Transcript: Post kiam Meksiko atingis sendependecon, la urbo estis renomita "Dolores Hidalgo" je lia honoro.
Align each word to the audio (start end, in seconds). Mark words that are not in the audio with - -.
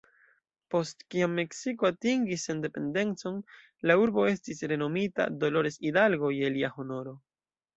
Post 0.75 1.03
kiam 1.15 1.35
Meksiko 1.39 1.87
atingis 1.89 2.45
sendependecon, 2.49 3.37
la 3.91 3.99
urbo 4.07 4.25
estis 4.33 4.65
renomita 4.73 5.29
"Dolores 5.45 5.79
Hidalgo" 5.85 6.33
je 6.41 6.51
lia 6.57 6.73
honoro. 6.81 7.17